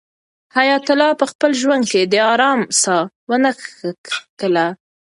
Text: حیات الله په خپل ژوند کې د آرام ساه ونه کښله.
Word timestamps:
حیات 0.57 0.85
الله 0.93 1.11
په 1.21 1.25
خپل 1.31 1.51
ژوند 1.61 1.83
کې 1.91 2.01
د 2.05 2.15
آرام 2.31 2.59
ساه 2.81 3.03
ونه 3.29 3.51
کښله. 4.07 4.67